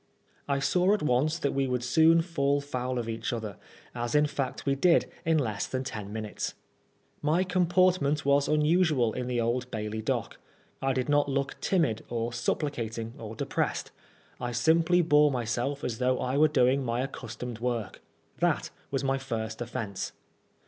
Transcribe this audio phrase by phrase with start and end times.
[0.47, 3.57] I saw at once that we should soon fall foul of each other,
[3.93, 6.55] as in fact we did in less than ten minutes.
[7.21, 10.39] My comportment was unusual in the Old Bailey dock;
[10.81, 13.91] I did not look timid or supplicating or depressed;
[14.39, 18.01] I simply bore myself as though I were doing my accustomed work.
[18.39, 20.13] That was my first offence.